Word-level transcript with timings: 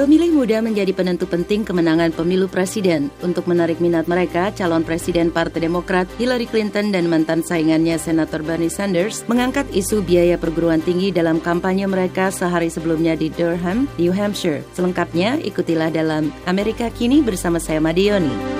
Pemilih 0.00 0.32
muda 0.32 0.64
menjadi 0.64 0.96
penentu 0.96 1.28
penting 1.28 1.60
kemenangan 1.60 2.08
pemilu 2.16 2.48
presiden. 2.48 3.12
Untuk 3.20 3.44
menarik 3.44 3.84
minat 3.84 4.08
mereka, 4.08 4.48
calon 4.48 4.80
presiden 4.80 5.28
Partai 5.28 5.68
Demokrat 5.68 6.08
Hillary 6.16 6.48
Clinton 6.48 6.88
dan 6.88 7.04
mantan 7.04 7.44
saingannya 7.44 8.00
Senator 8.00 8.40
Bernie 8.40 8.72
Sanders 8.72 9.28
mengangkat 9.28 9.68
isu 9.76 10.00
biaya 10.00 10.40
perguruan 10.40 10.80
tinggi 10.80 11.12
dalam 11.12 11.36
kampanye 11.36 11.84
mereka 11.84 12.32
sehari 12.32 12.72
sebelumnya 12.72 13.12
di 13.12 13.28
Durham, 13.28 13.92
New 14.00 14.16
Hampshire. 14.16 14.64
Selengkapnya, 14.72 15.36
ikutilah 15.44 15.92
dalam 15.92 16.32
Amerika 16.48 16.88
Kini 16.88 17.20
bersama 17.20 17.60
saya 17.60 17.76
Madioni. 17.76 18.59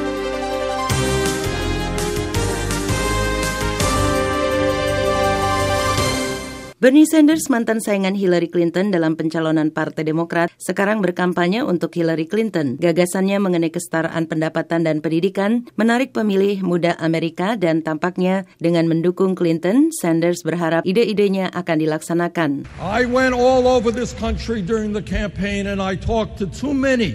Bernie 6.81 7.05
Sanders, 7.05 7.53
mantan 7.53 7.77
saingan 7.77 8.17
Hillary 8.17 8.49
Clinton 8.49 8.89
dalam 8.89 9.13
pencalonan 9.13 9.69
Partai 9.69 10.01
Demokrat, 10.01 10.49
sekarang 10.57 11.05
berkampanye 11.05 11.61
untuk 11.61 11.93
Hillary 11.93 12.25
Clinton. 12.25 12.81
Gagasannya 12.81 13.37
mengenai 13.37 13.69
kesetaraan 13.69 14.25
pendapatan 14.25 14.89
dan 14.89 15.05
pendidikan 15.05 15.69
menarik 15.77 16.17
pemilih 16.17 16.65
muda 16.65 16.97
Amerika 16.97 17.61
dan 17.61 17.85
tampaknya 17.85 18.49
dengan 18.65 18.89
mendukung 18.89 19.37
Clinton, 19.37 19.93
Sanders 19.93 20.41
berharap 20.41 20.81
ide-idenya 20.89 21.53
akan 21.53 21.85
dilaksanakan. 21.85 22.65
I 22.81 23.05
went 23.05 23.37
all 23.37 23.69
over 23.69 23.93
this 23.93 24.17
country 24.17 24.65
during 24.65 24.97
the 24.97 25.05
campaign 25.05 25.69
and 25.69 25.85
I 25.85 26.01
talked 26.01 26.41
to 26.41 26.49
too 26.49 26.73
many 26.73 27.13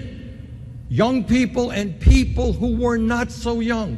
young 0.94 1.26
people 1.26 1.74
and 1.74 1.98
people 1.98 2.54
who 2.54 2.78
were 2.78 3.02
not 3.02 3.34
so 3.34 3.66
young. 3.66 3.98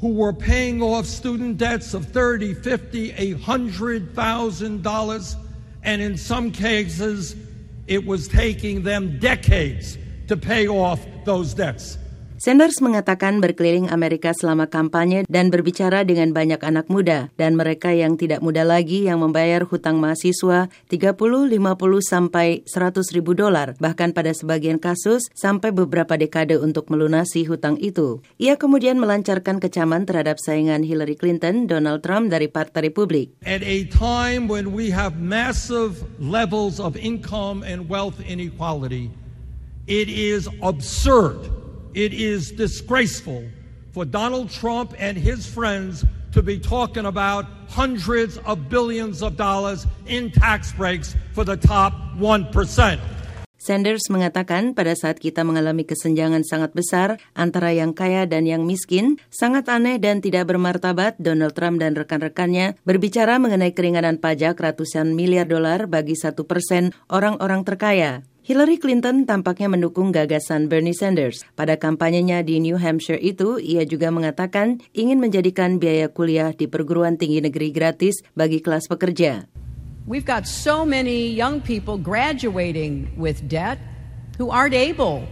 Who 0.00 0.14
were 0.14 0.32
paying 0.32 0.82
off 0.82 1.06
student 1.06 1.58
debts 1.58 1.92
of 1.92 2.06
30, 2.06 2.54
50, 2.54 3.12
$100,000, 3.12 5.36
and 5.82 6.02
in 6.02 6.16
some 6.16 6.50
cases, 6.50 7.36
it 7.86 8.06
was 8.06 8.26
taking 8.26 8.82
them 8.82 9.18
decades 9.18 9.98
to 10.28 10.36
pay 10.36 10.68
off 10.68 11.04
those 11.24 11.52
debts. 11.52 11.98
Sanders 12.40 12.80
mengatakan 12.80 13.36
berkeliling 13.44 13.92
Amerika 13.92 14.32
selama 14.32 14.64
kampanye 14.64 15.28
dan 15.28 15.52
berbicara 15.52 16.08
dengan 16.08 16.32
banyak 16.32 16.64
anak 16.64 16.88
muda 16.88 17.28
dan 17.36 17.52
mereka 17.52 17.92
yang 17.92 18.16
tidak 18.16 18.40
muda 18.40 18.64
lagi 18.64 19.04
yang 19.04 19.20
membayar 19.20 19.60
hutang 19.68 20.00
mahasiswa 20.00 20.72
30, 20.88 21.20
50 21.20 21.52
sampai 22.00 22.64
100 22.64 23.12
ribu 23.12 23.36
dolar, 23.36 23.76
bahkan 23.76 24.16
pada 24.16 24.32
sebagian 24.32 24.80
kasus 24.80 25.28
sampai 25.36 25.68
beberapa 25.68 26.16
dekade 26.16 26.56
untuk 26.56 26.88
melunasi 26.88 27.44
hutang 27.44 27.76
itu. 27.76 28.24
Ia 28.40 28.56
kemudian 28.56 28.96
melancarkan 28.96 29.60
kecaman 29.60 30.08
terhadap 30.08 30.40
saingan 30.40 30.80
Hillary 30.80 31.20
Clinton, 31.20 31.68
Donald 31.68 32.00
Trump 32.00 32.32
dari 32.32 32.48
Partai 32.48 32.88
Republik. 32.88 33.36
At 33.44 33.60
a 33.60 33.84
time 33.92 34.48
when 34.48 34.72
we 34.72 34.88
have 34.88 35.20
massive 35.20 36.00
levels 36.16 36.80
of 36.80 36.96
income 36.96 37.60
and 37.68 37.84
wealth 37.84 38.16
inequality, 38.24 39.12
it 39.84 40.08
is 40.08 40.48
absurd 40.64 41.59
It 41.90 42.14
is 42.14 42.54
disgraceful 42.54 43.50
for 43.90 44.06
Donald 44.06 44.46
Trump 44.46 44.94
and 44.94 45.18
his 45.18 45.42
friends 45.42 46.06
to 46.30 46.38
be 46.38 46.54
talking 46.54 47.02
about 47.02 47.50
hundreds 47.66 48.38
of 48.46 48.70
billions 48.70 49.26
of 49.26 49.34
dollars 49.34 49.90
in 50.06 50.30
tax 50.30 50.70
breaks 50.70 51.18
for 51.34 51.42
the 51.42 51.58
top 51.58 51.90
1%. 52.14 52.54
Sanders 53.58 54.06
mengatakan 54.06 54.72
pada 54.72 54.94
saat 54.94 55.18
kita 55.18 55.42
mengalami 55.42 55.82
kesenjangan 55.82 56.46
sangat 56.46 56.78
besar 56.78 57.18
antara 57.34 57.74
yang 57.74 57.90
kaya 57.90 58.22
dan 58.22 58.46
yang 58.46 58.62
miskin, 58.62 59.18
sangat 59.26 59.66
aneh 59.66 59.98
dan 59.98 60.22
tidak 60.22 60.46
bermartabat 60.46 61.18
Donald 61.18 61.58
Trump 61.58 61.82
dan 61.82 61.98
rekan-rekannya 61.98 62.78
berbicara 62.86 63.42
mengenai 63.42 63.74
keringanan 63.74 64.22
pajak 64.22 64.54
ratusan 64.54 65.10
miliar 65.12 65.50
dolar 65.50 65.90
bagi 65.90 66.14
satu 66.14 66.46
persen 66.46 66.94
orang-orang 67.10 67.66
terkaya. 67.66 68.22
Hillary 68.50 68.82
Clinton 68.82 69.30
tampaknya 69.30 69.70
mendukung 69.70 70.10
gagasan 70.10 70.66
Bernie 70.66 70.90
Sanders. 70.90 71.46
Pada 71.54 71.78
kampanyenya 71.78 72.42
di 72.42 72.58
New 72.58 72.74
Hampshire 72.82 73.22
itu, 73.22 73.62
ia 73.62 73.86
juga 73.86 74.10
mengatakan 74.10 74.82
ingin 74.90 75.22
menjadikan 75.22 75.78
biaya 75.78 76.10
kuliah 76.10 76.50
di 76.50 76.66
perguruan 76.66 77.14
tinggi 77.14 77.38
negeri 77.38 77.70
gratis 77.70 78.26
bagi 78.34 78.58
kelas 78.58 78.90
pekerja. 78.90 79.46
We've 80.02 80.26
got 80.26 80.50
so 80.50 80.82
many 80.82 81.30
young 81.30 81.62
people 81.62 81.94
graduating 81.94 83.14
with 83.14 83.46
debt 83.46 83.78
who 84.34 84.50
aren't 84.50 84.74
able 84.74 85.30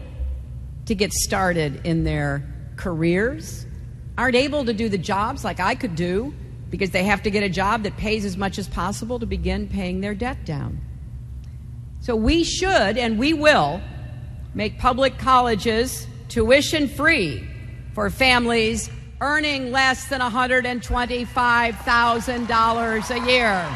to 0.86 0.94
get 0.94 1.10
started 1.10 1.82
in 1.82 2.06
their 2.06 2.46
careers, 2.78 3.66
aren't 4.14 4.38
able 4.38 4.62
to 4.62 4.70
do 4.70 4.86
the 4.86 4.94
jobs 4.94 5.42
like 5.42 5.58
I 5.58 5.74
could 5.74 5.98
do 5.98 6.30
because 6.70 6.94
they 6.94 7.02
have 7.02 7.26
to 7.26 7.34
get 7.34 7.42
a 7.42 7.50
job 7.50 7.82
that 7.82 7.98
pays 7.98 8.22
as 8.22 8.38
much 8.38 8.62
as 8.62 8.70
possible 8.70 9.18
to 9.18 9.26
begin 9.26 9.66
paying 9.66 10.06
their 10.06 10.14
debt 10.14 10.46
down. 10.46 10.78
So 12.00 12.16
we 12.16 12.44
should 12.44 12.96
and 12.96 13.18
we 13.18 13.34
will 13.34 13.82
make 14.54 14.78
public 14.78 15.18
colleges 15.18 16.06
tuition 16.28 16.88
free 16.88 17.46
for 17.94 18.08
families 18.10 18.88
earning 19.20 19.72
less 19.72 20.08
than 20.08 20.20
$125,000 20.20 23.10
a 23.10 23.30
year. 23.30 23.68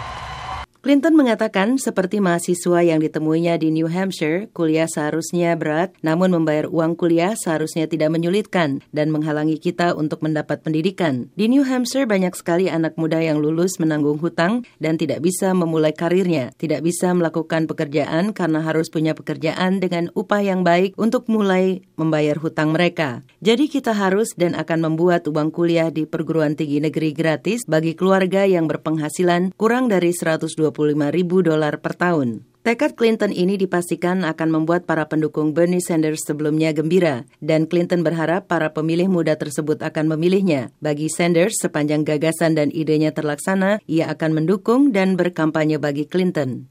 Clinton 0.83 1.15
mengatakan 1.15 1.79
seperti 1.79 2.19
mahasiswa 2.19 2.83
yang 2.83 2.99
ditemuinya 2.99 3.55
di 3.55 3.71
New 3.71 3.87
Hampshire, 3.87 4.51
kuliah 4.51 4.91
seharusnya 4.91 5.55
berat, 5.55 5.95
namun 6.03 6.35
membayar 6.35 6.67
uang 6.67 6.99
kuliah 6.99 7.39
seharusnya 7.39 7.87
tidak 7.87 8.11
menyulitkan 8.11 8.83
dan 8.91 9.15
menghalangi 9.15 9.63
kita 9.63 9.95
untuk 9.95 10.27
mendapat 10.27 10.59
pendidikan. 10.67 11.31
Di 11.39 11.47
New 11.47 11.63
Hampshire 11.63 12.11
banyak 12.11 12.35
sekali 12.35 12.67
anak 12.67 12.99
muda 12.99 13.23
yang 13.23 13.39
lulus 13.39 13.79
menanggung 13.79 14.19
hutang 14.19 14.67
dan 14.83 14.99
tidak 14.99 15.23
bisa 15.23 15.55
memulai 15.55 15.95
karirnya, 15.95 16.51
tidak 16.59 16.83
bisa 16.83 17.15
melakukan 17.15 17.71
pekerjaan 17.71 18.35
karena 18.35 18.67
harus 18.67 18.91
punya 18.91 19.15
pekerjaan 19.15 19.79
dengan 19.79 20.11
upah 20.19 20.43
yang 20.43 20.67
baik 20.67 20.99
untuk 20.99 21.31
mulai 21.31 21.87
membayar 21.95 22.35
hutang 22.43 22.75
mereka. 22.75 23.23
Jadi 23.39 23.71
kita 23.71 23.95
harus 23.95 24.35
dan 24.35 24.59
akan 24.59 24.91
membuat 24.91 25.31
uang 25.31 25.55
kuliah 25.55 25.95
di 25.95 26.11
perguruan 26.11 26.59
tinggi 26.59 26.83
negeri 26.83 27.15
gratis 27.15 27.71
bagi 27.71 27.95
keluarga 27.95 28.43
yang 28.51 28.67
berpenghasilan 28.67 29.55
kurang 29.55 29.87
dari 29.87 30.11
120 30.11 30.72
ribu 31.13 31.45
dolar 31.45 31.79
per 31.79 31.95
tahun. 31.95 32.49
Tekad 32.63 32.95
Clinton 32.95 33.35
ini 33.35 33.59
dipastikan 33.59 34.23
akan 34.23 34.49
membuat 34.55 34.87
para 34.87 35.11
pendukung 35.11 35.51
Bernie 35.51 35.83
Sanders 35.83 36.23
sebelumnya 36.23 36.71
gembira, 36.71 37.27
dan 37.43 37.67
Clinton 37.67 38.07
berharap 38.07 38.47
para 38.47 38.71
pemilih 38.71 39.11
muda 39.11 39.35
tersebut 39.35 39.83
akan 39.83 40.15
memilihnya. 40.15 40.71
Bagi 40.79 41.11
Sanders, 41.11 41.59
sepanjang 41.59 42.07
gagasan 42.07 42.55
dan 42.55 42.71
idenya 42.71 43.11
terlaksana, 43.11 43.83
ia 43.91 44.07
akan 44.15 44.31
mendukung 44.39 44.95
dan 44.95 45.19
berkampanye 45.19 45.83
bagi 45.83 46.07
Clinton. 46.07 46.71